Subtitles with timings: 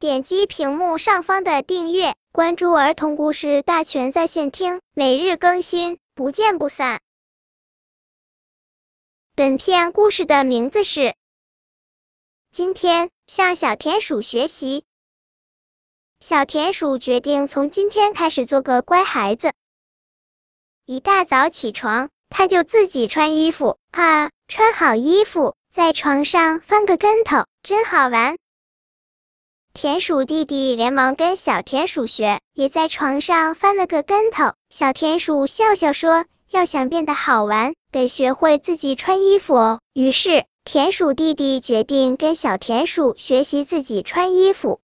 [0.00, 7.00] 点击屏幕上方的订阅，关注儿童故事大全在线听，每日更新，不见不散。
[9.34, 11.00] 本片故事的名字是
[12.52, 14.82] 《今天向小田鼠学习》。
[16.20, 19.52] 小田鼠决定从今天开始做个乖孩子。
[20.84, 25.56] 一大早起床，他就自己穿衣服啊，穿好衣服。
[25.70, 28.38] 在床上翻个跟头，真好玩。
[29.80, 34.54] 田鼠弟弟连忙跟小田鼠学，也在床上翻了个跟头。
[34.70, 44.80] 小田鼠笑笑说：“要想变得好玩，得学会自己穿衣服哦。”于是，田鼠弟弟决定跟小田鼠学习自己穿衣服。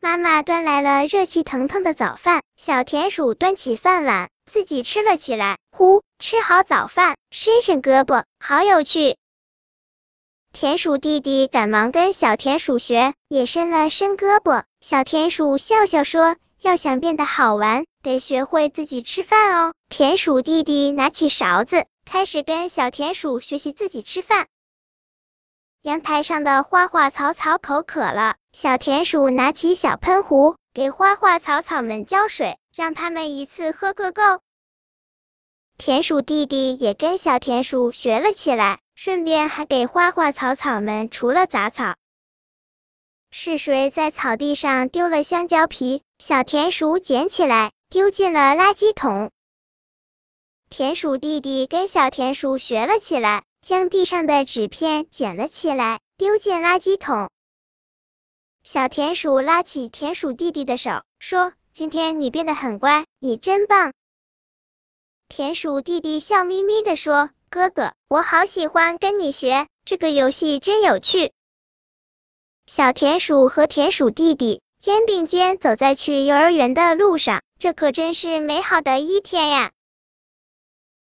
[0.00, 5.58] 妈妈端来了热气腾腾的早饭，小田鼠端起饭碗，自己吃了起来。
[5.70, 9.16] 呼，吃好早饭，伸伸胳膊，好有趣。
[10.52, 14.64] 田鼠弟弟赶忙跟小田鼠学，也伸了伸胳膊。
[14.80, 24.46] 小田鼠笑笑说：“要想变得好玩，得学会自己吃饭哦。”田鼠弟弟拿起勺子，开始跟小田鼠学习自己吃饭。
[25.80, 34.22] 阳台上的花花草草口渴了，小田鼠拿起小喷壶，给花花草草们浇水，让它们一次喝个够。
[35.78, 38.78] 田鼠弟弟也跟小田鼠学了起来。
[39.04, 41.96] 顺便还给花花草草们除了杂草。
[43.32, 46.04] 是谁在草地上丢了香蕉皮？
[46.20, 49.32] 小田鼠捡起来，丢进了垃圾桶。
[50.70, 57.28] 田鼠弟弟跟小田鼠学了起来，将地上的纸片捡了起来，丢进垃圾桶。
[58.62, 63.92] 小田鼠拉起田鼠弟弟的手，说：“今天你变得很乖，你真棒。”
[65.28, 67.30] 田鼠弟弟笑眯眯的说。
[67.52, 71.32] 哥哥，我好喜欢跟你学，这个游戏真有趣。
[72.64, 79.70] 小田鼠和田鼠弟弟肩并肩走在去幼儿园的路上，这可真是美好的一天呀！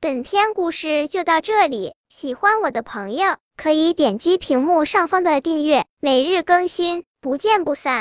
[0.00, 8.00] 本篇故事就到这里，喜欢我的朋友可以点击屏幕上方的订阅，每日更新，不见不散。